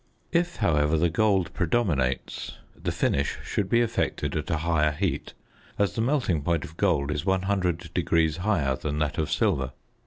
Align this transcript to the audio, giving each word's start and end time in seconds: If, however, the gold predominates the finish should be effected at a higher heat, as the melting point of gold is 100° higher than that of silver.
If, 0.31 0.55
however, 0.55 0.97
the 0.97 1.11
gold 1.11 1.53
predominates 1.53 2.57
the 2.75 2.91
finish 2.91 3.37
should 3.43 3.69
be 3.69 3.81
effected 3.81 4.35
at 4.35 4.49
a 4.49 4.57
higher 4.57 4.93
heat, 4.93 5.35
as 5.77 5.93
the 5.93 6.01
melting 6.01 6.41
point 6.41 6.65
of 6.65 6.75
gold 6.75 7.11
is 7.11 7.23
100° 7.23 8.37
higher 8.37 8.75
than 8.75 8.97
that 8.97 9.19
of 9.19 9.29
silver. 9.31 9.73